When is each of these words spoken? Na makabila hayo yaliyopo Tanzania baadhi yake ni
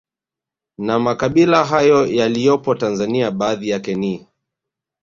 Na 0.77 0.99
makabila 0.99 1.65
hayo 1.65 2.05
yaliyopo 2.05 2.75
Tanzania 2.75 3.31
baadhi 3.31 3.69
yake 3.69 3.95
ni 3.95 4.27